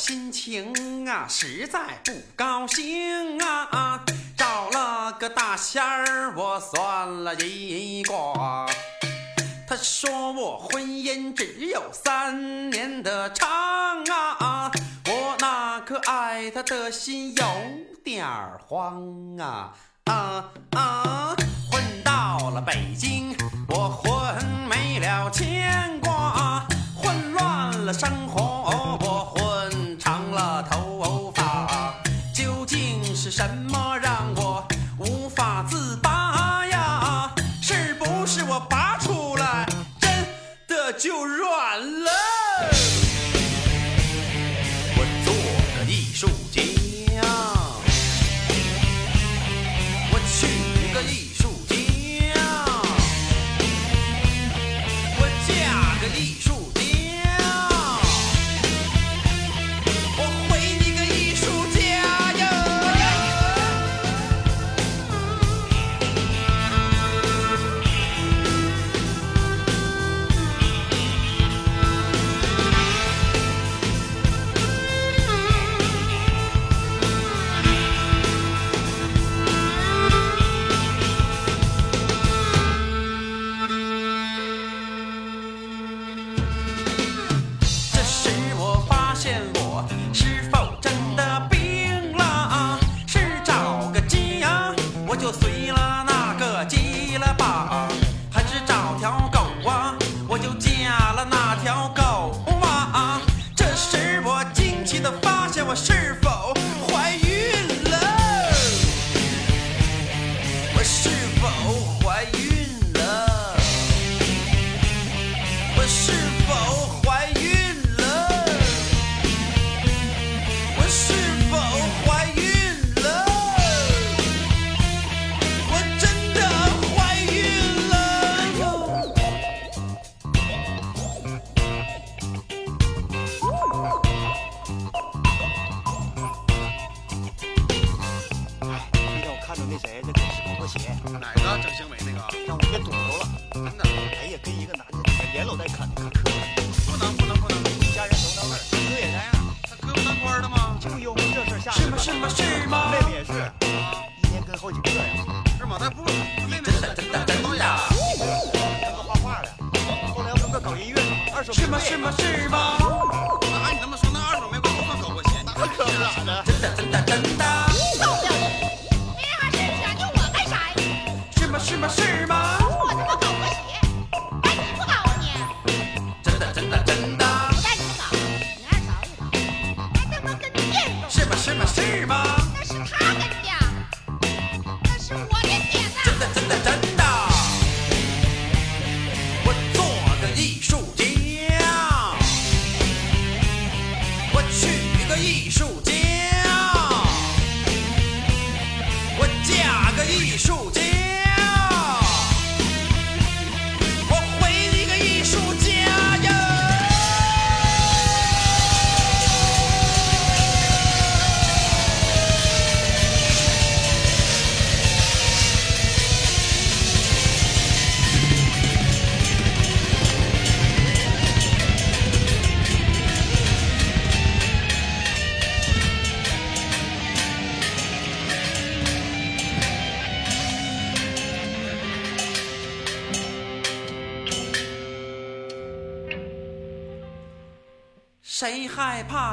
[0.00, 4.02] 心情啊实在不高兴啊，
[4.34, 8.66] 找了个大仙儿，我算了一卦。
[9.68, 13.46] 他说我婚姻只有三年的长
[14.10, 14.72] 啊，
[15.04, 17.44] 我那颗爱他的心有
[18.02, 19.74] 点儿慌啊。
[20.04, 20.44] 啊。
[20.72, 21.36] 啊！
[21.70, 23.36] 混到了北京，
[23.68, 28.96] 我混没了牵挂，混乱了生活，
[30.70, 31.94] 头发，
[32.32, 33.98] 究竟是什么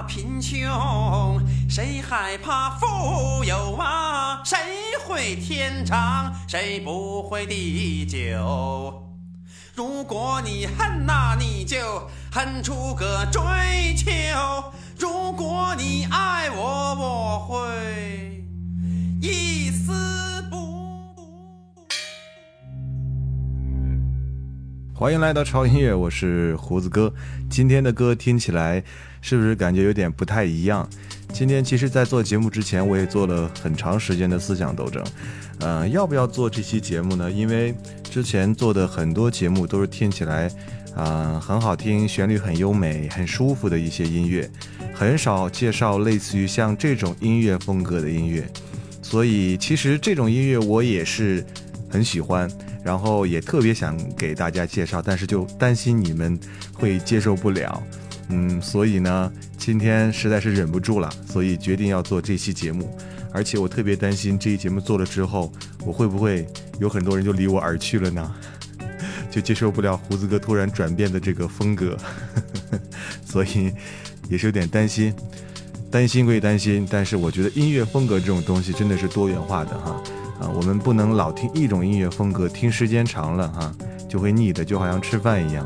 [0.03, 1.39] 贫穷？
[1.69, 4.43] 谁害怕富有啊？
[4.43, 4.57] 谁
[5.05, 6.33] 会天长？
[6.47, 9.03] 谁不会地久？
[9.75, 11.77] 如果你恨那你就
[12.31, 13.41] 恨出个追
[13.95, 14.07] 求；
[14.97, 18.43] 如果你爱我，我会
[19.21, 20.57] 一丝不。
[24.95, 27.13] 欢迎来到潮音乐，我是胡子哥。
[27.47, 28.83] 今天的歌听起来
[29.21, 30.87] 是不是感觉有点不太一样？
[31.33, 35.03] 今天其实，在做节目之前，我也做了很长时间的思想斗争。
[35.59, 37.29] 呃，要不要做这期节目呢？
[37.29, 40.49] 因为之前做的很多节目都是听起来，
[40.95, 44.49] 啊，很好听，旋律很优美，很舒服的一些音乐，
[44.93, 48.47] 很少介绍类似于像这种音乐风格的音乐。
[49.01, 51.45] 所以，其实这种音乐我也是
[51.89, 52.49] 很喜欢。
[52.83, 56.39] 然后也特别想给大家介绍，但是就担心你们
[56.71, 57.83] 会接受不了，
[58.29, 62.89] 嗯，所以呢，今天实在是忍不住了，所以决定要做这期节目。
[63.33, 65.51] 而且我特别担心这期节目做了之后，
[65.85, 66.47] 我会不会
[66.79, 68.35] 有很多人就离我而去了呢？
[69.29, 71.97] 就接受不了胡子哥突然转变的这个风格，
[73.25, 73.71] 所以
[74.29, 75.13] 也是有点担心。
[75.89, 80.03] 担心归担心，但是我觉得音乐风格这种东西真的是多元化的哈。
[80.41, 83.73] 啊，我们不能老听一种音乐风格，听时间长了哈，
[84.09, 85.65] 就会腻的，就好像吃饭一样，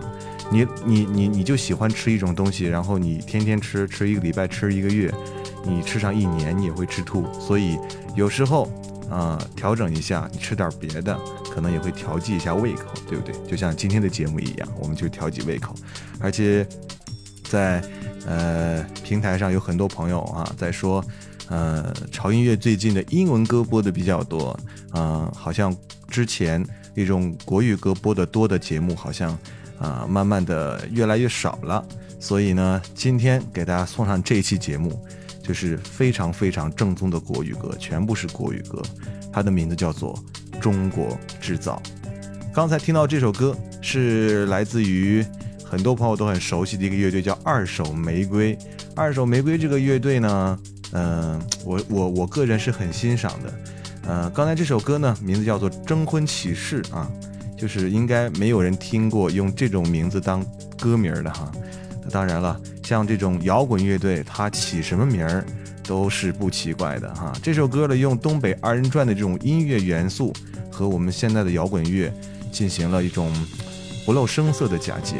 [0.52, 5.12] 你你你你就喜欢吃一种东西，然后你天天吃，吃一个礼拜，吃一个月，
[5.66, 7.26] 你吃上一年，你也会吃吐。
[7.40, 7.78] 所以
[8.16, 8.70] 有时候
[9.10, 11.18] 啊，调整一下，你吃点别的，
[11.54, 13.34] 可能也会调剂一下胃口，对不对？
[13.48, 15.74] 就像今天的节目一样，我们就调剂胃口。
[16.20, 16.68] 而且
[17.44, 17.82] 在
[18.26, 21.04] 呃平台上有很多朋友啊在说。
[21.48, 24.58] 呃，潮音乐最近的英文歌播的比较多，
[24.92, 25.76] 啊，好像
[26.08, 26.66] 之前
[26.96, 29.38] 一种国语歌播的多的节目，好像
[29.82, 31.84] 啊，慢慢的越来越少了。
[32.20, 35.04] 所以呢，今天给大家送上这一期节目，
[35.42, 38.80] 就是非常非常正宗的国语歌，全部是国语歌，
[39.34, 40.16] 它的名字叫做
[40.60, 41.82] 《中国制造》。
[42.54, 45.26] 刚才听到这首歌是来自于
[45.66, 48.58] 很多朋友都很熟悉的一个乐队，叫二手玫瑰。
[48.96, 50.60] 二手玫瑰这个乐队呢？
[50.94, 53.54] 嗯，我我我个人是很欣赏的，
[54.06, 57.10] 呃，刚才这首歌呢，名字叫做《征婚启事》啊，
[57.62, 60.44] 就是应该没有人听过用这种名字当
[60.80, 61.52] 歌名的哈。
[62.10, 65.46] 当然了，像这种摇滚乐队，它起什么名儿
[65.84, 67.32] 都是不奇怪的哈。
[67.44, 70.34] 这首歌呢，用东北二人转的这种音乐元素
[70.72, 72.12] 和我们现在的摇滚乐
[72.52, 73.32] 进行了一种
[74.08, 75.18] 不露声色的嫁接。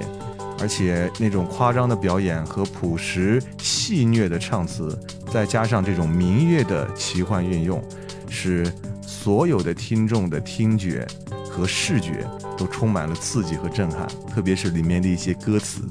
[0.60, 4.98] 而且那种夸张的表演和朴实戏谑的唱词，
[5.32, 7.84] 再加上这种民乐的奇幻运用，
[8.28, 8.66] 使
[9.04, 11.06] 所有的听众的听觉
[11.62, 12.28] 和视觉
[12.58, 14.08] 都充满了刺激和震撼。
[14.34, 15.84] 特别是里面的一些歌词，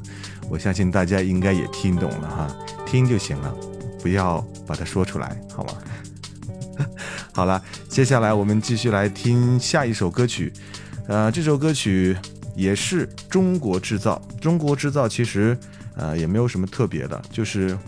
[0.49, 3.55] 我相信大家应该也听懂了哈，听就行了，
[4.03, 5.75] 不要把它说出来，好吗？
[7.33, 10.53] 好了，接下来我们继续来听下一首歌曲，
[11.07, 12.17] 呃，这首歌曲。
[12.57, 15.57] 也是中国制造，中国制造其实，
[15.95, 17.79] 呃，也没有什么特别的，就是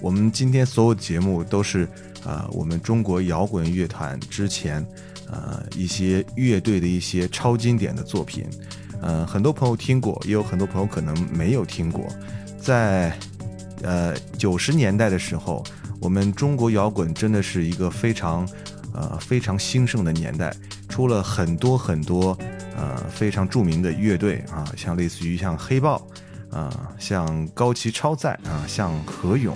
[0.00, 1.88] 我们今天所有节目都是，
[2.24, 4.86] 啊，我们中国摇滚乐坛之前，
[5.30, 8.46] 呃，一些乐队的一些超经典的作品，
[9.00, 12.06] 呃，很多朋友听过，也有很多朋友可能没有听过，
[12.58, 13.16] 在，
[13.82, 15.62] 呃，九十年代的时候，
[16.00, 18.48] 我们中国摇滚真的是一个非常，
[18.92, 20.54] 呃，非常兴盛的年代，
[20.88, 22.36] 出了很多很多。
[22.80, 26.06] 呃，非常著名的乐队啊，像类似于像黑豹，
[26.48, 29.52] 啊，像高旗超载啊，像何勇，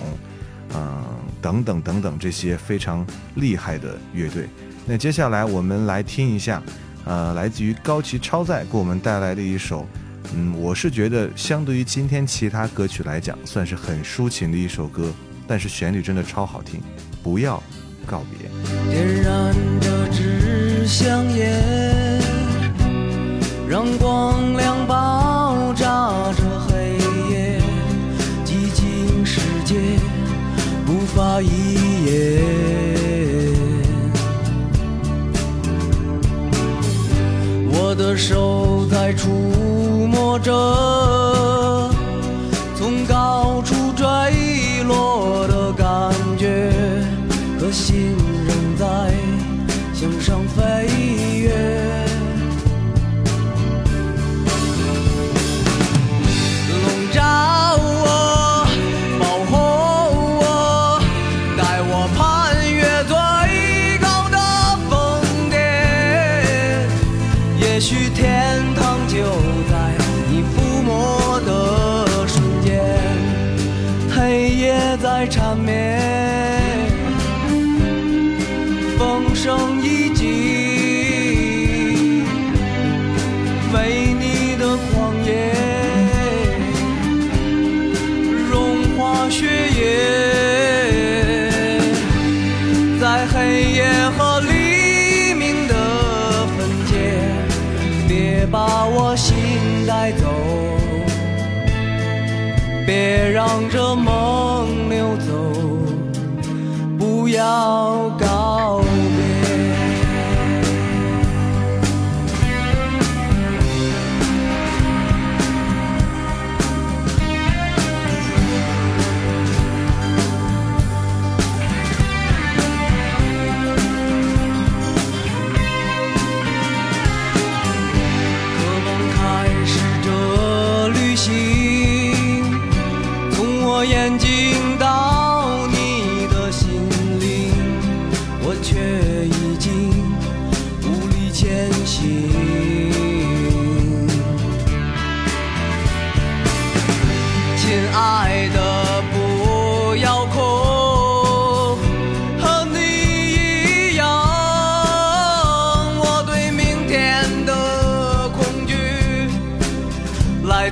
[0.74, 1.04] 嗯，
[1.40, 4.48] 等等等等这些非常厉害的乐队。
[4.86, 6.62] 那接下来我们来听一下，
[7.04, 9.86] 呃，来自于高崎超载给我们带来的一首，
[10.34, 15.12] 嗯，我是觉得相对于今天其他歌曲来讲，算是很抒情的一首歌，
[15.46, 16.80] 但是旋律真的超好听。
[17.22, 17.62] 不要
[18.06, 18.48] 告别。
[18.90, 22.20] 点燃这支香烟。
[23.68, 26.71] 让光亮爆炸这
[31.14, 31.46] 发一
[32.06, 32.42] 言。
[37.74, 40.50] 我的手在触摸着
[42.74, 46.72] 从高处坠落的感觉，
[47.60, 48.16] 可心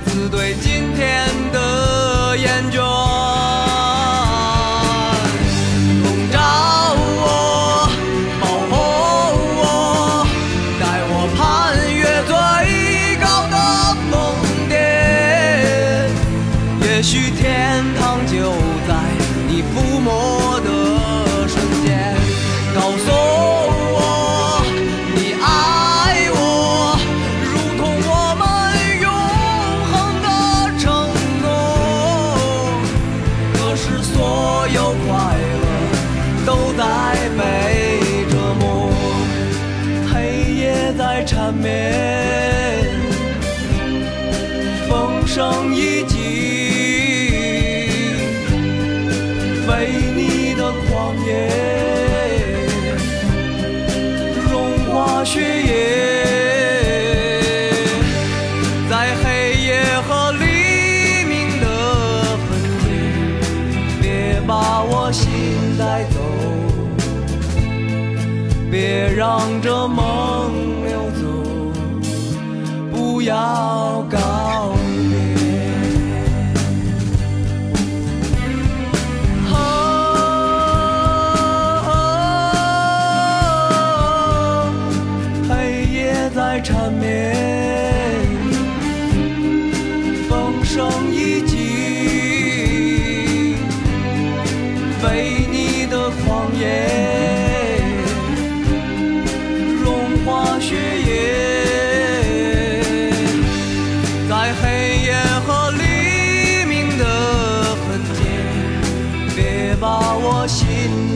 [0.07, 1.70] 只对今天的
[69.61, 70.10] 着梦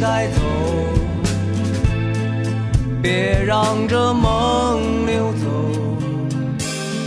[0.05, 0.41] 带走，
[3.03, 5.47] 别让这梦溜走，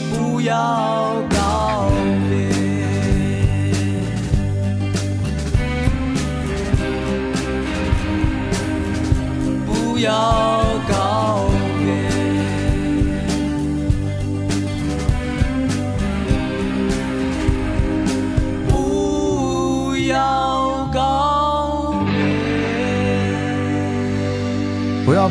[0.10, 1.92] 不要告
[2.28, 2.50] 别。
[9.68, 10.57] 不要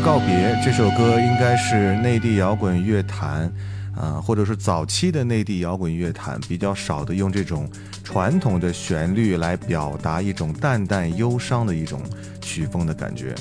[0.05, 3.53] 告别这首歌应该是内地摇滚乐坛，
[3.97, 7.69] 啊、或者是早期的内地摇滚乐坛比较少的用这种
[8.05, 12.00] 传统的旋律来表达一种淡淡忧伤的一种
[12.41, 13.35] 曲风的感觉。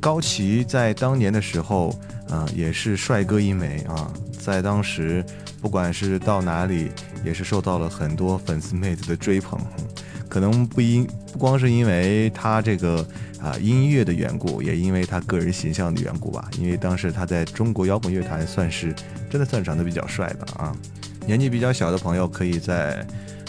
[0.00, 1.90] 高旗在当年的时候，
[2.30, 5.24] 啊、也是帅哥一枚啊，在当时
[5.60, 6.90] 不管是到哪里，
[7.24, 9.60] 也是受到了很多粉丝妹子的追捧。
[10.28, 13.06] 可能不因不光是因为他这个
[13.40, 16.48] 啊音乐的缘故，也因为他个人形象的缘故吧。
[16.58, 18.94] 因为当时他在中国摇滚乐坛算是
[19.30, 20.74] 真的算长得比较帅的啊。
[21.26, 23.06] 年纪比较小的朋友可以在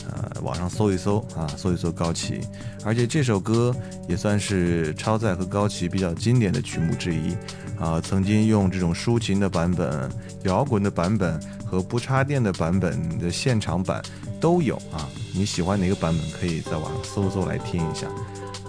[0.07, 2.41] 呃网上搜一搜啊，搜一搜高旗。
[2.83, 3.75] 而且这首歌
[4.07, 7.35] 也算是超载和高旗比较经典的曲目之一
[7.79, 8.01] 啊。
[8.01, 10.09] 曾经用这种抒情的版本、
[10.43, 14.01] 摇滚的版本和不插电的版本的现场版
[14.39, 15.07] 都有啊。
[15.33, 18.07] 你喜欢哪个版本，可以在网上搜搜来听一下。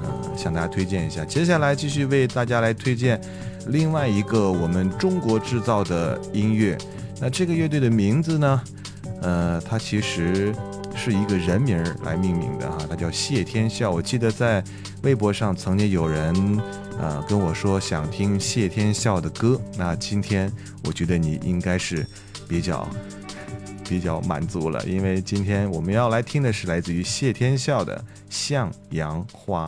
[0.03, 1.25] 嗯，向大家推荐一下。
[1.25, 3.21] 接下来继续为大家来推荐
[3.67, 6.79] 另外一个我们中国制造的音乐。
[7.21, 8.63] 那这个乐队的名字呢？
[9.21, 10.55] 呃，它其实
[10.95, 13.91] 是一个人名儿来命名的哈，它叫谢天笑。
[13.91, 14.63] 我记得在
[15.03, 16.61] 微博上曾经有人
[17.01, 20.53] 呃跟我说想听谢天笑的歌，那今天
[20.85, 22.07] 我觉得你应该是
[22.47, 22.89] 比较
[23.89, 27.97] 比较满足了，因为今天我们要来听的是来自于谢天笑的
[28.29, 29.67] 《向阳花》。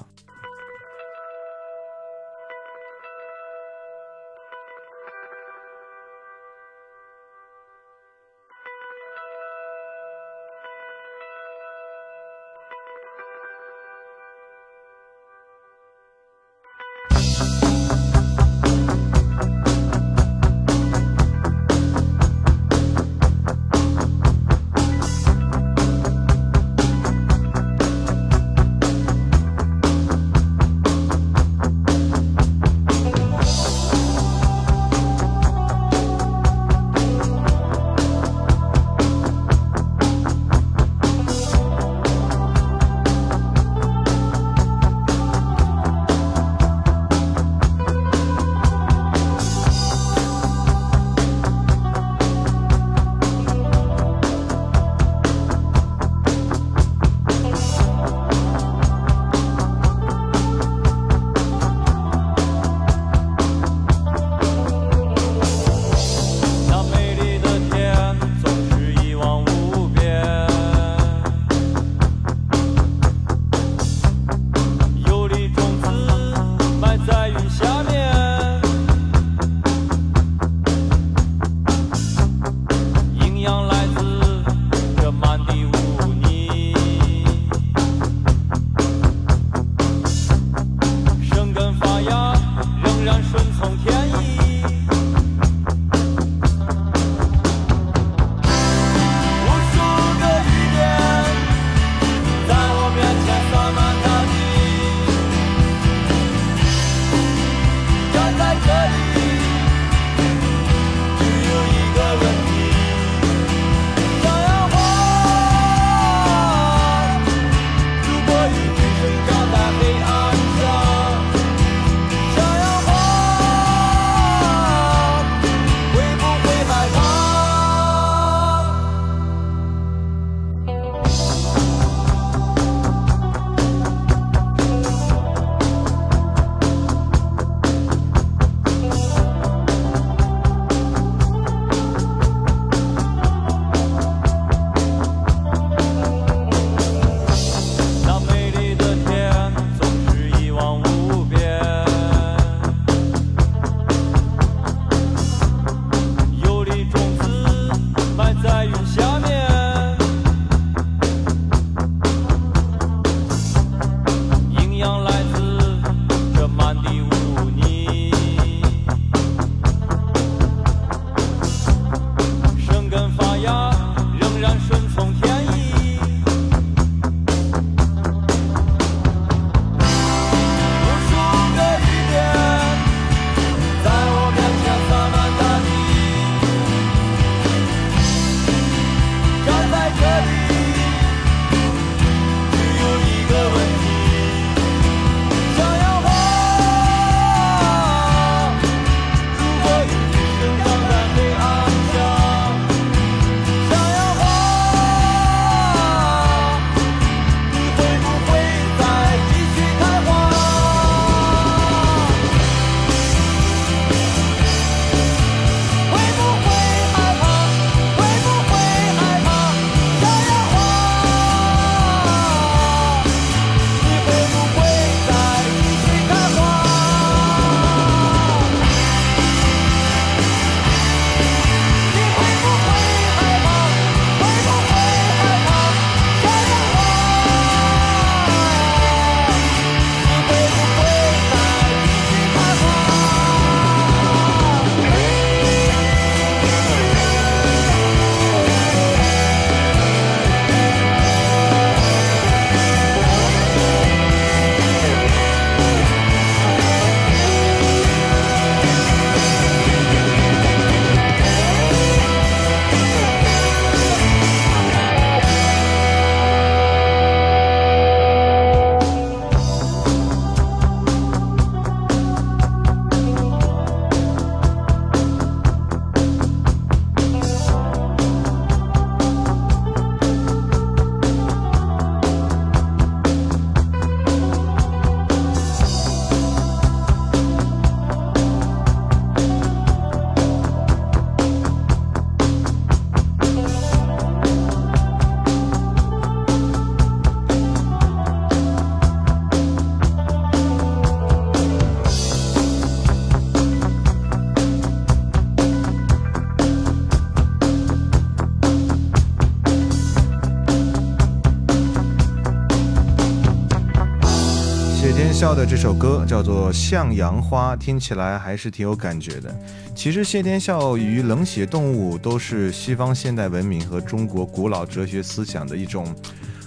[315.60, 319.30] 首歌叫做《向阳花》，听起来还是挺有感觉的。
[319.74, 325.94] 其实谢天笑与冷血动物都是西方现代文明和中国古老哲学思想的一种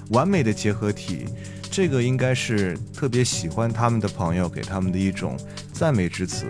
[0.10, 1.28] 完美的结合体。
[1.70, 5.38] 这个应该是特别喜欢他们的朋友给他们的一种
[5.72, 6.48] 赞美之词。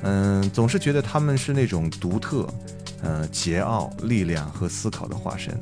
[0.00, 2.48] 嗯，总是觉得他们是那种独特、
[3.02, 5.54] 呃桀骜、力量和思考的化身。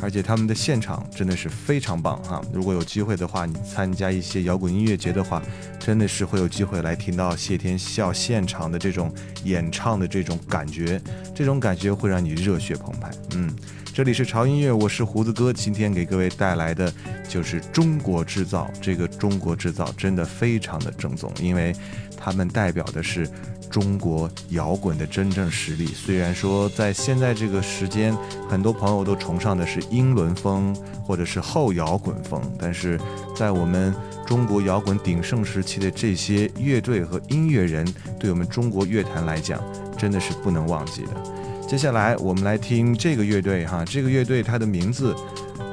[0.00, 2.40] 而且他们的现场真的是非常棒哈！
[2.52, 5.42] 如果有机会的话，你参加一些摇滚音乐节的话，
[5.78, 9.12] 真的是会有机会来听到谢天笑现场的这种
[9.44, 11.00] 演唱的这种感觉，
[11.34, 13.10] 这种感觉会让你热血澎湃。
[13.34, 13.54] 嗯，
[13.96, 16.92] 这里是潮音乐，我是胡子哥，今天给各位带来的
[17.26, 18.70] 就是中国制造。
[18.78, 21.74] 这个中国制造真的非常的正宗，因为
[22.14, 23.26] 他们代表的是。
[23.68, 28.16] 中国摇滚的真正实力，虽然说在现在这个时间，
[28.48, 32.98] 很多朋友都崇尚的是英伦风或者是后摇滚风，但是
[33.34, 33.92] 在我们
[34.24, 37.84] 中国摇滚鼎盛时期的这些乐队和音乐人，
[38.20, 39.60] 对我们中国乐坛来讲，
[39.98, 41.45] 真的是不能忘记的。
[41.66, 45.14] 接下来我们来听这个乐队哈，这个乐队它的名字，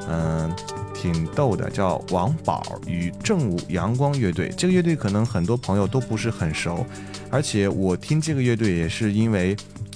[0.10, 0.53] 嗯。
[0.95, 4.47] 挺逗的，叫王宝与正午阳光乐队。
[4.56, 6.86] 这个乐队可能很多朋友都不是很熟，
[7.29, 9.53] 而且我听这个乐队也是因为，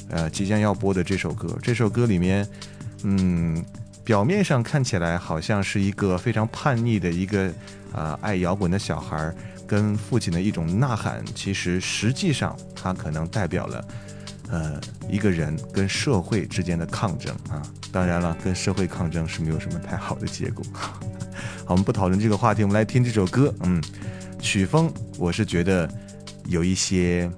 [0.10, 1.58] 呃，即将要播的这首歌。
[1.64, 2.46] 这首歌里面，
[3.04, 3.64] 嗯，
[4.04, 7.54] 表面上看起来好像是一个非常叛逆的一个，
[7.94, 9.34] 呃，爱摇滚的小孩
[9.66, 11.24] 跟父亲的一种呐喊。
[11.34, 13.82] 其实实际上，它可能代表了。
[14.50, 14.80] 呃，
[15.10, 20.64] 一个人跟社会之间的抗争啊，当然了，跟社会抗争是没有什么太好的结果。
[20.74, 21.00] 好，
[21.68, 23.54] 我们不讨论这个话题，我们来听这首歌。
[23.62, 23.84] 嗯，
[24.40, 25.90] 曲风我是觉得
[26.46, 27.30] 有一些，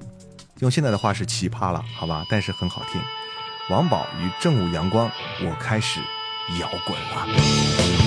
[0.59, 3.01] 用现在的话是奇葩了，好吧，但是很好听。
[3.69, 5.09] 王宝与正午阳光，
[5.45, 5.99] 我开始
[6.59, 7.98] 摇滚了。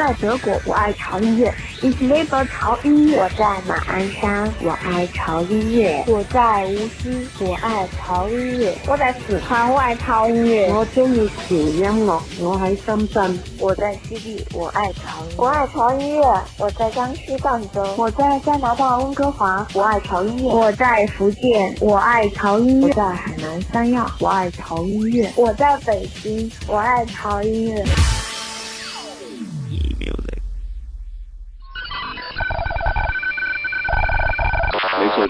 [0.00, 1.52] 在德国，我爱潮音乐。
[1.82, 3.18] Ich liebe 潮音乐。
[3.18, 6.02] 我在马鞍山，我爱潮音乐。
[6.06, 8.74] 我在无锡，我爱潮音乐。
[8.86, 10.72] 我在四川，我爱潮音乐。
[10.72, 13.38] 我中意潮音樂，我喺深圳。
[13.58, 15.42] 我在西地，我爱潮音樂。
[15.42, 16.40] 我愛潮音樂。
[16.56, 17.86] 我在江西赣州。
[17.98, 20.50] 我在加拿大温哥华，我爱潮音乐。
[20.50, 22.88] 我在福建，我爱潮音乐。
[22.88, 25.30] 我在海南三亚，我爱潮音乐。
[25.36, 27.84] 我在北京，我爱潮音樂。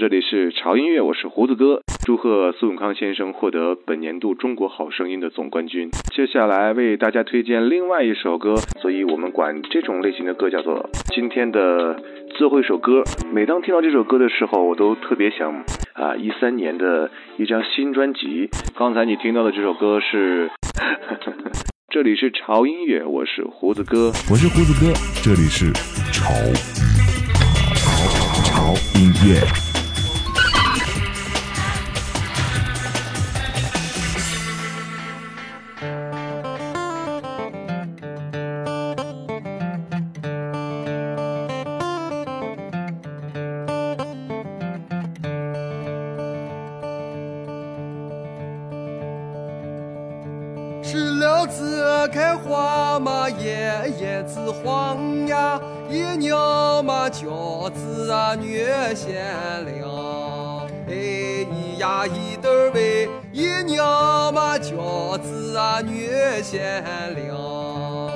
[0.01, 1.83] 这里是潮音乐，我是胡子哥。
[2.07, 5.91] 祝贺苏永康先生获得本年度中国好声音的总冠军。
[6.17, 13.05] 接下来为大家推荐另外一首歌，所以我们管这种类型的歌叫做今天的最后一首歌。
[13.31, 15.53] 每当听到这首歌的时候，我都特别想
[15.93, 18.49] 啊，一三年的一张新专辑。
[18.79, 20.51] 刚才你听到的这首歌是，
[21.93, 25.71] 这里是潮音乐，我是胡子哥，我是胡子哥，这里是
[26.11, 26.33] 潮
[27.75, 29.70] 潮潮音乐。
[50.91, 58.65] 石榴子开花嘛叶叶子黄呀，一娘嘛饺子啊女
[58.97, 59.25] 贤
[59.67, 60.69] 良。
[60.89, 66.09] 哎咿呀一得喂，一娘嘛饺子啊女
[66.43, 68.11] 贤良。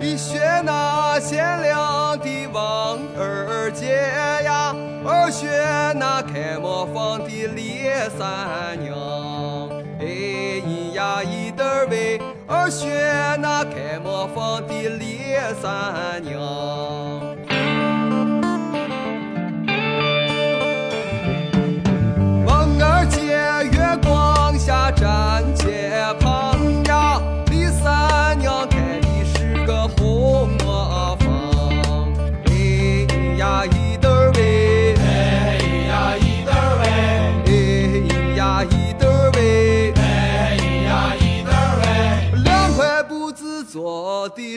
[0.00, 1.80] 你选那贤良
[5.34, 5.48] 学
[5.96, 8.94] 那开磨坊的李三娘。
[9.98, 10.06] 哎
[10.64, 12.88] 咿呀咿得喂，二选
[13.40, 15.18] 那开磨坊的李
[15.60, 16.40] 三娘。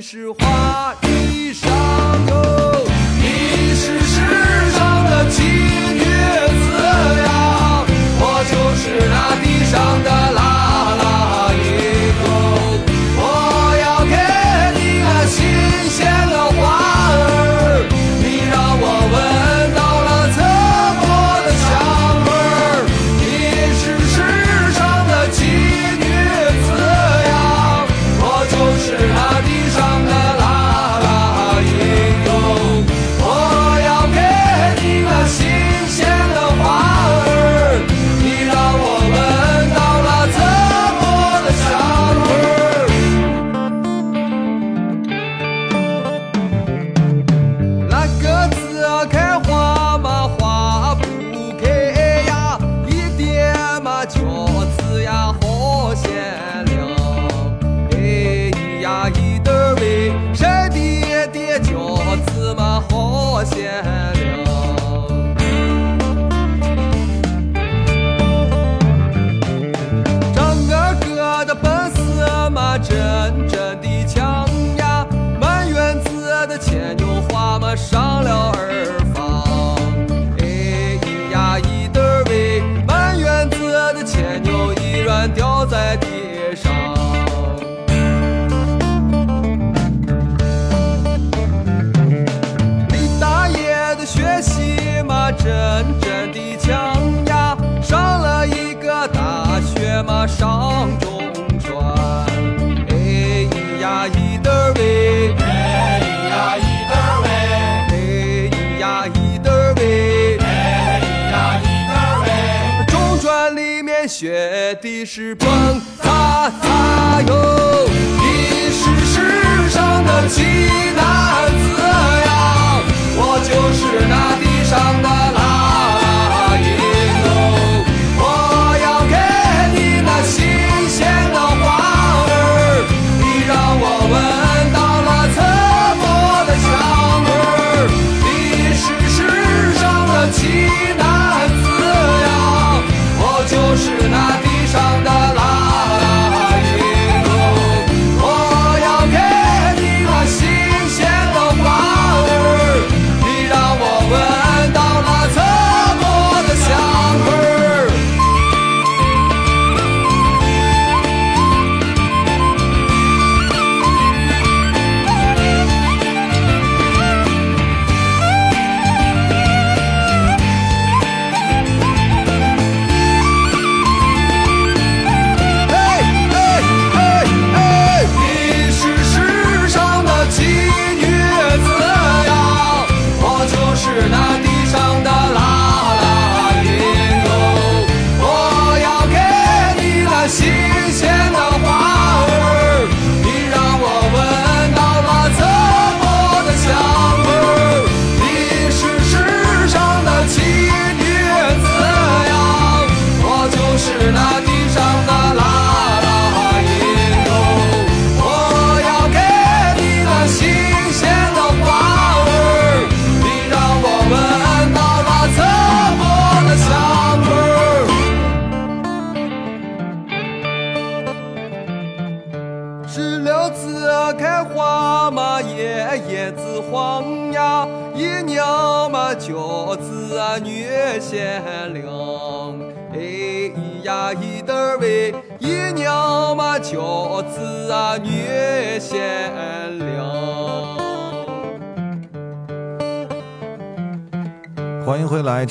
[0.10, 1.68] 是花衣裳
[2.30, 2.34] 哟，
[3.18, 4.16] 你是世
[4.72, 6.64] 上的奇女子
[7.26, 7.28] 呀，
[8.18, 10.40] 我就是那地上的拉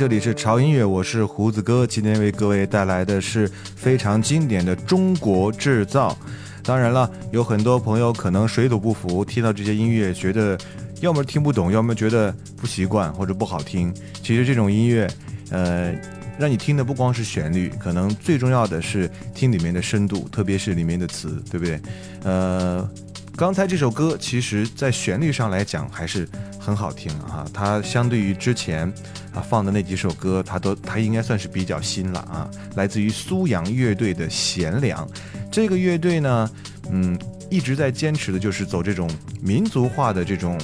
[0.06, 6.16] 这里是潮音乐，我是胡子哥，今天为各位带来的是非常经典的中国制造。
[6.62, 10.56] 当然了，有很多朋友可能水土不服，听到这些音乐觉得
[11.00, 13.92] 要么听不懂，要么觉得不习惯或者不好听。
[14.22, 15.10] 其实这种音乐，
[15.50, 15.92] 呃，
[16.38, 21.80] 让你听的不光是旋律，可能最重要的是听里面的深度，特别是里面的词，对不对？
[22.22, 22.88] 呃。
[23.36, 26.26] 刚才这首歌，其实在旋律上来讲还是
[26.58, 27.46] 很好听啊。
[27.52, 28.90] 它相对于之前
[29.34, 32.50] 啊放的那几首歌，它都它应该算是比较新了啊。
[32.76, 35.06] 来自于苏阳乐队的《贤良》，
[35.52, 36.50] 这个乐队呢，
[36.90, 37.18] 嗯，
[37.50, 39.06] 一直在坚持的就是走这种
[39.42, 40.58] 民族化的这种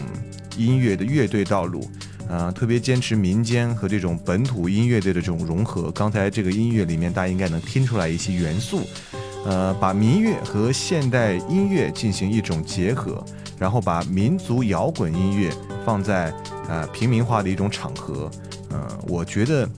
[0.56, 1.90] 音乐的乐队道路，
[2.26, 5.90] 啊，特别坚持民间和这种本土音乐队的这种融合。
[5.90, 8.88] 刚才这个音乐里面，大家应该能听出来一些元素。
[9.44, 13.24] 呃，把民乐和现代音乐进行一种结合，
[13.58, 15.52] 然后把民族摇滚音乐
[15.84, 16.32] 放在
[16.68, 18.30] 呃平民化的一种场合，
[18.70, 19.68] 呃，我觉得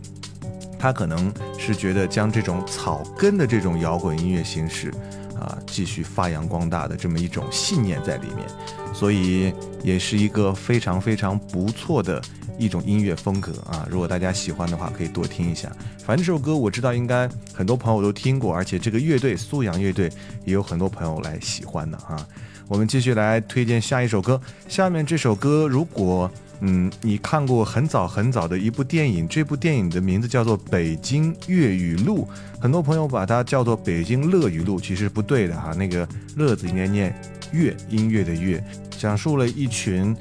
[0.79, 4.93] 他可能是觉得将这种草根的这种摇滚音乐形式
[5.41, 8.47] 啊继续发扬光大的这么一种信念在里面，
[8.93, 12.21] 所以也是一个非常非常不错的。
[12.59, 15.71] 一种音乐风格啊，如果大家喜欢的话，可以多听一下。
[15.99, 20.11] 反正这首歌我知道应该很多朋友都听过，而且这个乐队苏阳乐队
[20.45, 22.27] 也有很多朋友来喜欢的啊。
[22.69, 24.41] 我们继续来推荐下一首歌。
[24.69, 26.31] 下面这首歌，如果
[26.61, 32.27] 嗯你看过很早很早的一部电影，这部电影的名字叫做《北京粤语录》，
[32.61, 37.15] 很多朋友把它叫做《北京乐语录》，其实不对的哈，那个乐字应该念
[37.53, 38.63] 乐，音乐的乐，
[38.99, 40.17] 讲述了一群。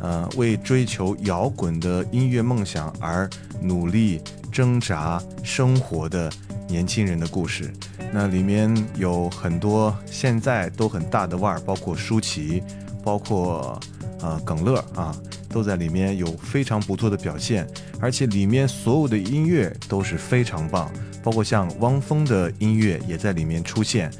[0.00, 3.28] 呃，为追求摇滚的音乐梦想而
[3.60, 4.20] 努力
[4.52, 6.30] 挣扎生活的
[6.68, 7.72] 年轻人的故事，
[8.12, 12.62] 那里面有很多现在都很大的腕儿，包括舒淇，
[13.02, 13.78] 包括
[14.20, 15.16] 呃耿乐啊，
[15.48, 17.66] 都在里面有非常不错的表现，
[17.98, 20.90] 而且里面所有的音乐都是非常棒，
[21.22, 24.10] 包括像汪峰的音乐也在里面出现，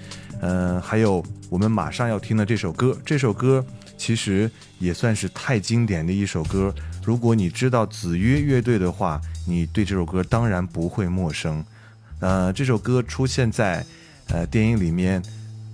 [0.40, 3.64] 嗯，还有我们马上要听的这首歌，这首歌。
[3.98, 6.72] 其实也算是太经典的一首歌。
[7.04, 11.64] 如果你知道子曰乐队的话，你对这首歌当然不会陌生。
[12.20, 13.84] 呃，这首歌出现在
[14.28, 15.22] 呃电影里面，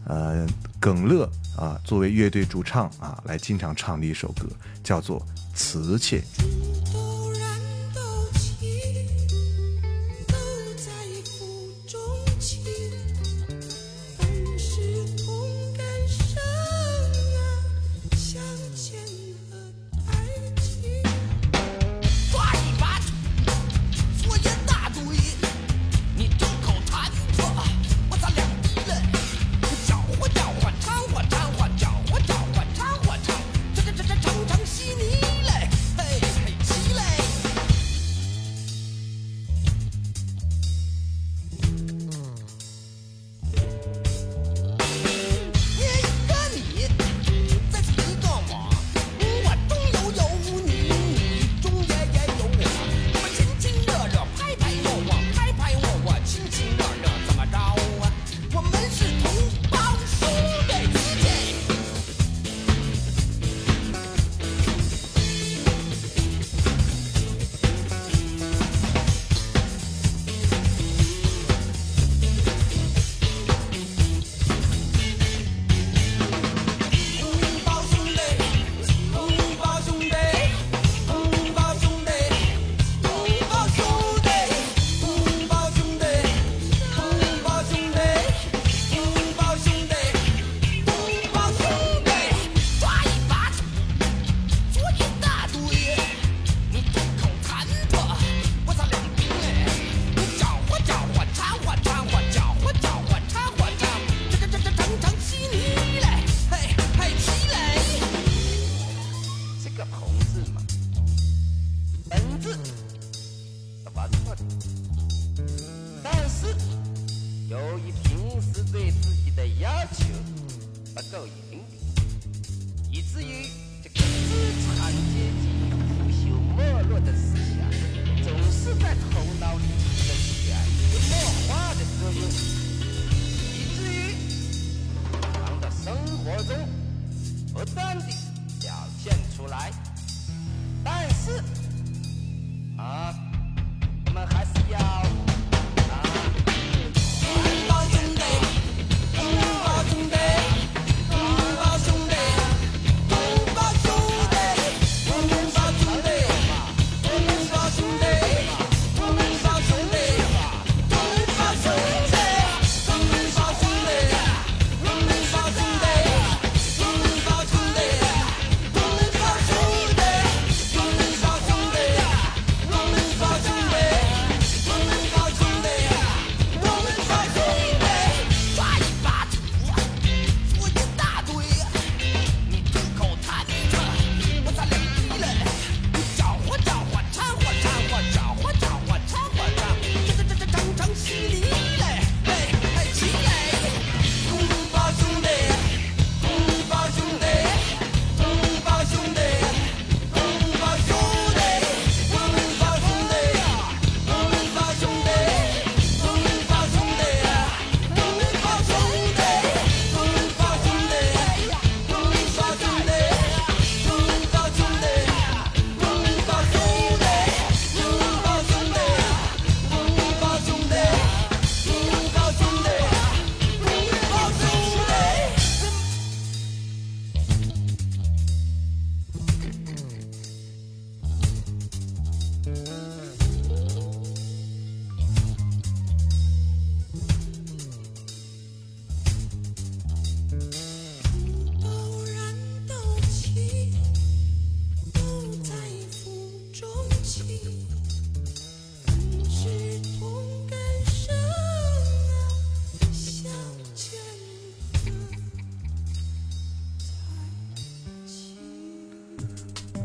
[0.06, 0.46] 呃，
[0.80, 4.46] 耿乐啊作为乐队主唱啊来经常唱的一首歌，
[4.82, 5.20] 叫做
[5.54, 6.20] 《瓷器》。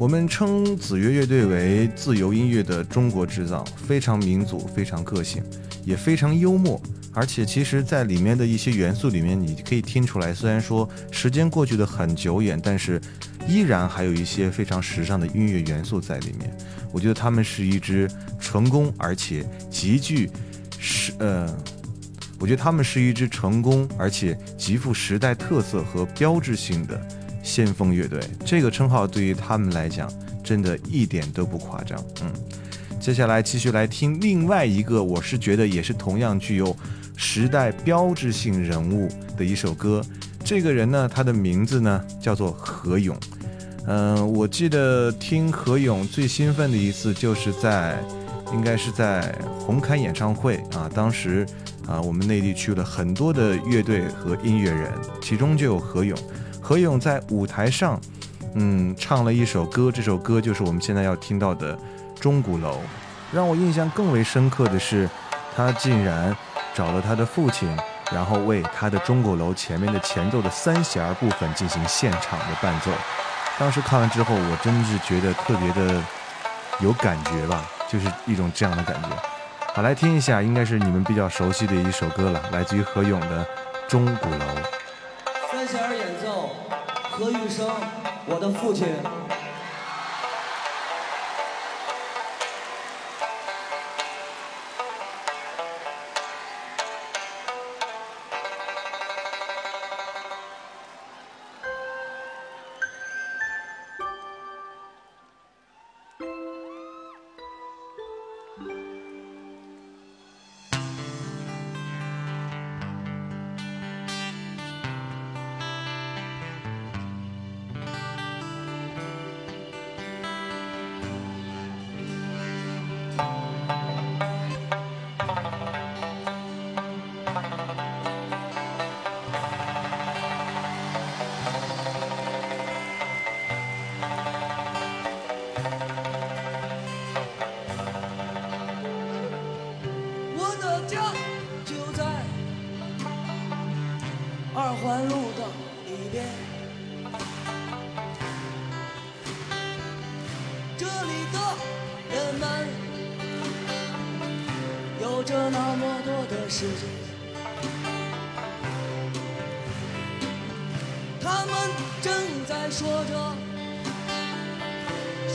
[0.09, 5.43] 我们称子曰乐队为自由音乐的中国制造，非常民族，非常个性，
[5.85, 6.81] 也非常幽默。
[7.13, 12.99] 而且，其实，在里面的一些元素里面，你可以听出来，虽然说时间过去的很久远，但是
[13.47, 16.51] 依然还有一些非常时尚的音乐元素在里面。
[16.91, 20.27] 我觉得他们是一支成功而且极具
[20.79, 21.55] 时呃，
[22.39, 26.99] 我觉得他们是一支成功而且极富时代特色和标志性的
[27.49, 28.19] 先锋乐队。
[28.45, 30.07] 这个称号对于他们来讲，
[30.43, 31.99] 真的一点都不夸张。
[32.21, 32.31] 嗯，
[32.99, 36.75] 接下来继续来听另外一个，我是觉得也是同样具有。
[37.21, 40.01] 时代标志性人物的一首歌，
[40.41, 43.17] 这个人呢，他的名字呢叫做何勇。
[43.87, 47.99] 嗯，我记得听何勇最兴奋的一次，就是在
[48.53, 50.89] 应该是在红磡演唱会啊。
[50.93, 51.45] 当时
[51.85, 54.89] 啊，我们内地去了很多的乐队和音乐人，
[55.21, 56.17] 其中就有何勇。
[56.69, 57.99] 何勇在舞台上，
[58.53, 61.75] 嗯，唱了一首歌，这首歌就是我们现在要听到的
[62.21, 62.73] 《钟鼓楼》。
[63.31, 65.09] 让我印象更为深刻的是，
[65.55, 66.37] 他竟然。
[66.75, 67.67] 找了他的父亲，
[68.11, 72.91] 然后为他的钟鼓楼前面的前奏的三弦部分进行现场的伴奏。
[73.57, 76.01] 当时看完之后，我真是觉得特别的
[76.79, 79.09] 有感觉吧，就是一种这样的感觉。
[79.73, 83.43] 好，来听一下，应该是你们比较熟悉的一首歌了，来自于何勇的
[83.87, 84.35] 《钟鼓楼》。
[85.51, 86.08] 三弦演奏，
[87.19, 87.67] 何玉生，
[88.27, 88.87] 我的父亲。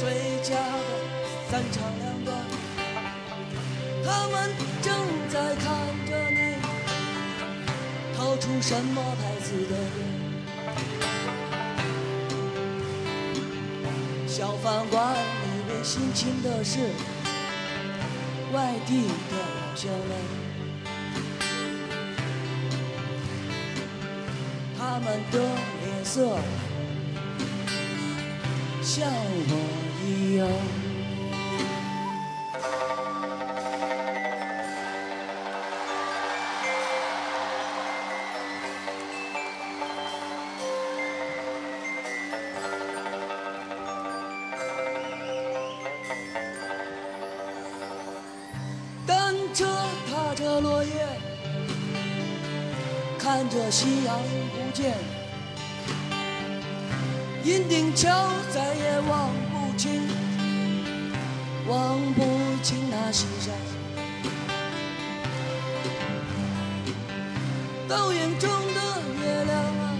[0.04, 0.60] 回家的
[1.50, 2.36] 三长两短
[4.04, 4.50] 他们
[4.82, 4.94] 正
[5.30, 5.64] 在看
[6.06, 6.56] 着你
[8.14, 9.98] 掏出什么牌子的烟
[14.26, 16.78] 小饭馆里面辛勤的是
[18.52, 20.10] 外地的老乡们
[24.78, 26.36] 他们的脸色
[28.82, 29.83] 像我
[30.36, 30.46] 由。
[53.18, 54.20] 看着夕阳
[54.52, 54.94] 不见，
[57.42, 59.30] 银锭桥再也望
[59.76, 60.08] 清，
[61.66, 62.22] 望不
[62.62, 63.54] 清那西山。
[67.88, 68.80] 倒影中的
[69.20, 69.94] 月亮啊，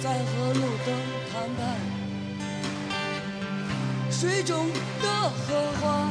[0.00, 0.88] 在和路灯
[1.30, 1.60] 谈判。
[4.10, 4.68] 水中
[5.02, 6.10] 的荷花，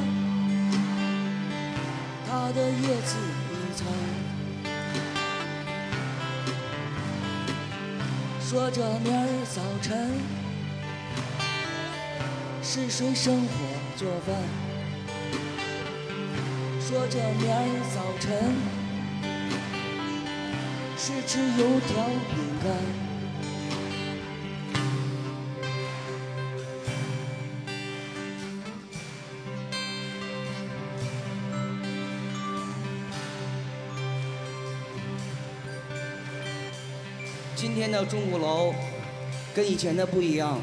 [2.30, 3.18] 它的叶子
[3.52, 3.88] 已残。
[8.40, 10.12] 说着明儿早晨
[12.76, 13.48] 是谁生火
[13.96, 14.36] 做饭？
[16.82, 17.56] 说着明儿
[17.96, 18.54] 早晨
[20.98, 22.04] 是吃油条
[22.36, 22.68] 饼干。
[37.56, 38.76] 今天的钟鼓楼
[39.54, 40.60] 跟以前的不一样。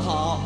[0.00, 0.40] 好，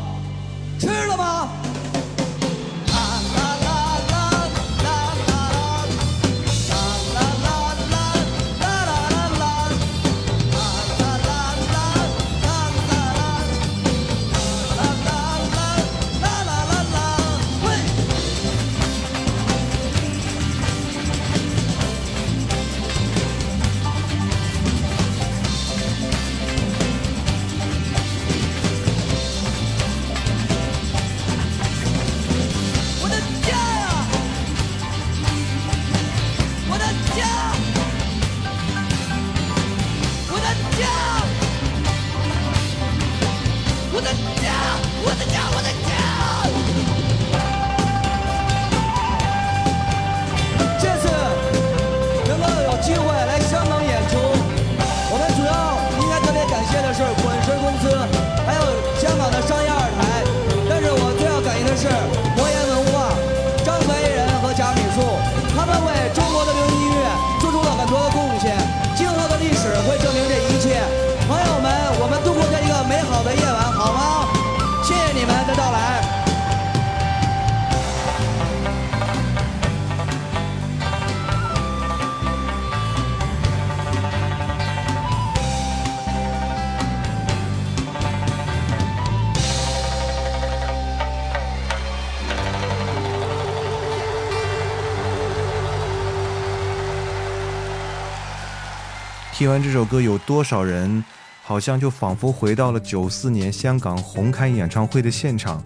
[99.41, 101.03] 听完这首歌，有多少人
[101.41, 105.63] 好像就仿佛回到了九四年香港红磡演唱会的现场？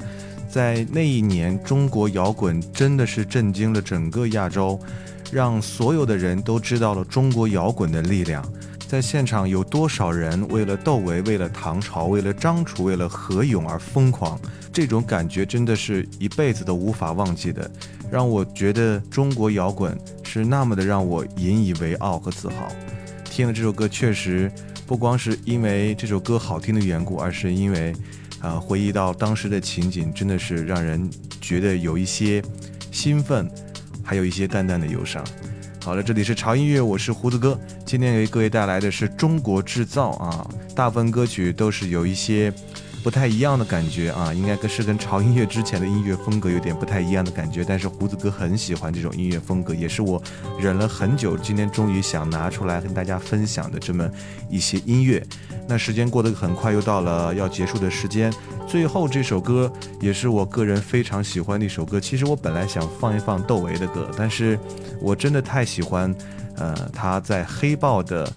[0.47, 4.79] 在那一年，中国摇滚真的是震惊了整个亚洲，
[5.29, 8.49] 让所有的人都知道了中国摇滚的力量。
[8.87, 14.39] 在现场有多少人为了窦唯、为了唐朝、为了张楚、为了何勇而疯狂？
[14.71, 17.69] 这种感觉真的是一辈子都无法忘记的，
[18.09, 22.69] 让我觉得中国摇滚是那么的让我引以为傲和自豪。
[23.35, 24.49] 听了这首歌，确实
[24.87, 27.93] 不光是因为这首歌好听的缘故，而是因为，
[28.39, 31.09] 啊、回忆到当时的情景，真的是让人
[31.41, 32.41] 觉得有一些
[32.93, 33.51] 兴奋，
[34.01, 35.21] 还有一些淡淡的忧伤。
[35.83, 42.53] 好了，这里是潮音乐，我是胡子哥，今天给各位带来的是中国制造啊，大部分歌曲都是有一些
[43.05, 50.19] 不太一样的感觉啊，应该跟是跟潮音乐之前的音乐风格有点不太一样的感觉，但是胡子哥很喜欢这种音乐风格，也是我
[50.59, 54.09] 忍了很久，今天终于想拿出来跟大家分享的这么
[54.49, 55.23] 一些音乐。
[55.67, 58.33] 那时间过得很快，又到了要结束的时间。
[58.67, 61.99] 最后这首歌也是我个人非常喜欢的一首歌。
[61.99, 64.59] 其实我本来想放一放窦唯的歌，但是
[64.99, 66.11] 我真的太喜欢，
[66.57, 68.33] 呃，他在黑豹的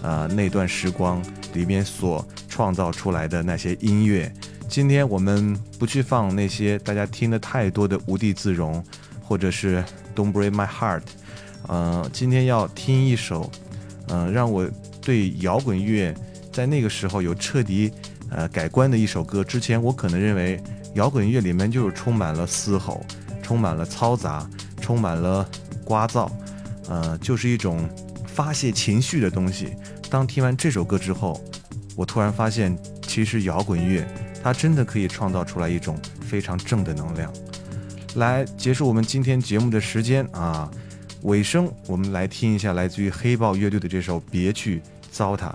[0.00, 2.26] 呃那段时光里面所
[2.56, 4.32] 创造出来的那些音乐。
[4.66, 8.82] 今天我们不去放那些大家听的太多的《无地自容》，
[9.22, 9.84] 或者是
[10.18, 11.00] 《Don't Break My Heart》，
[11.68, 13.50] 呃，今天要听一首，
[14.08, 14.66] 呃，让我
[15.02, 16.14] 对摇滚乐
[16.50, 17.92] 在那个时候有彻底
[18.30, 19.44] 呃改观的一首歌。
[19.44, 20.58] 之前我可能认为
[20.94, 23.04] 摇滚乐里面就是充满了嘶吼，
[23.42, 24.48] 充满了嘈杂，
[24.80, 25.46] 充满了
[25.84, 26.26] 聒噪，
[26.88, 27.86] 呃，就是一种
[28.26, 29.76] 发泄情绪的东西。
[30.08, 31.38] 当听完这首歌之后，
[31.96, 34.06] 我突然发现，其实摇滚乐
[34.42, 37.32] 它真的可以创造出来一种非常正的能量。
[38.16, 40.70] 来结束我们今天节目的时间啊，
[41.22, 45.48] 尾声我们来听一下来自于黑豹乐队的这首《别去糟蹋》，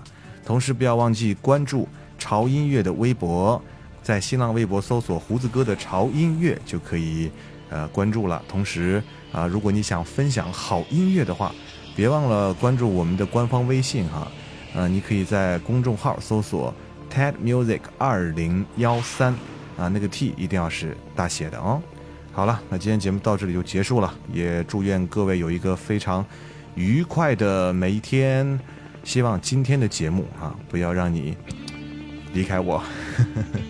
[0.44, 1.88] 同时不要忘记关注
[2.18, 3.62] 潮音乐的微博，
[4.02, 7.30] 在新浪微博搜索“胡子哥的潮音乐”就可以
[7.70, 8.42] 呃关注了。
[8.48, 11.54] 同时啊，如果你想分享好音乐的话，
[11.94, 14.30] 别忘了关注我们的官方微信哈，
[14.74, 16.74] 呃，你可以在公众号搜索
[17.12, 19.32] TED Music 二零幺三
[19.76, 21.82] 啊，那个 T 一定要是大写的哦。
[22.32, 26.24] 好了，那今天节目到这里就结束了，也祝愿各位有一个非常
[26.74, 28.58] 愉快的每一天。
[29.04, 31.36] 希望今天的节目啊，不要让你
[32.32, 32.82] 离开我，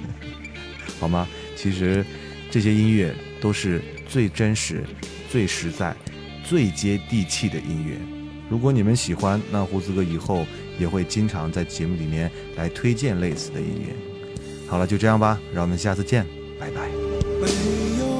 [1.00, 1.26] 好吗？
[1.56, 2.04] 其实
[2.50, 4.84] 这些音乐都是最真实、
[5.30, 5.96] 最实在、
[6.44, 8.21] 最接地气的音乐。
[8.52, 10.44] 如果你们喜欢，那胡子哥以后
[10.78, 13.94] 也会经常在节目里面来推荐类似的音乐。
[14.66, 16.26] 好了，就这样吧，让我们下次见，
[16.60, 18.11] 拜拜。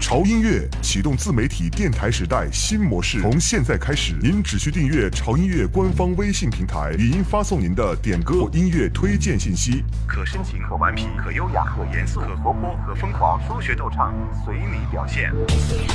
[0.00, 14.12] 潮音乐启动自媒体电台时代新模式，从现在开始，您只需订阅潮音乐官方微信平台，语音发送您的点歌或音乐推荐信息，可深情，可顽皮，可优雅，可严肃，可活泼，可疯狂，说学逗唱，
[14.44, 15.32] 随你表现。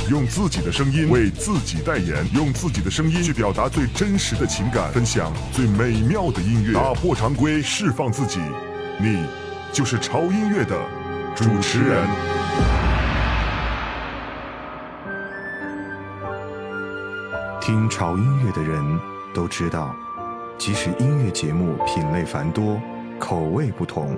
[0.08, 8.40] 用自己的声音为自己代言，用自己的声音去表达最真实的情感，分享最美妙的音乐，打破常规，释放自己，
[8.98, 9.26] 你
[9.70, 10.78] 就是潮音乐的
[11.34, 12.43] 主持人。
[17.74, 19.00] 听潮音乐的人
[19.34, 19.92] 都知道，
[20.56, 22.80] 即使音乐节目品类繁多，
[23.18, 24.16] 口味不同，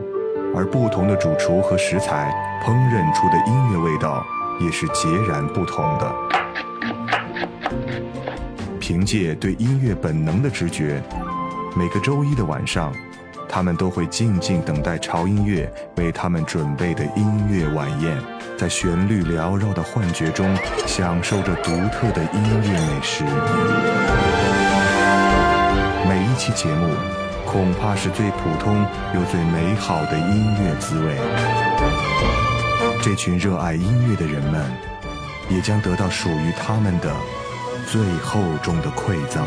[0.55, 2.31] 而不同的主厨和食材
[2.63, 4.23] 烹饪出的音乐味道
[4.61, 6.15] 也是截然不同的。
[8.79, 11.03] 凭借对音乐本能的直觉，
[11.75, 12.93] 每个周一的晚上，
[13.57, 18.15] 他们都会静静等待潮音乐为他们准备的音乐晚宴，
[18.59, 20.55] 在旋律缭绕的幻觉中，
[20.87, 23.25] 享受着独特的音乐美食。
[26.07, 26.95] 每一期节目，
[27.47, 28.85] 恐怕是最普通
[29.15, 31.17] 又最美好的音乐滋味。
[33.03, 34.71] 这群热爱音乐的人们，
[35.49, 37.11] 也将得到属于他们的
[37.87, 39.43] 最厚重的馈赠。